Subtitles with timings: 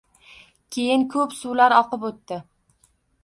[0.75, 2.39] Keyin, ko’p suvlar oqib o’tdi.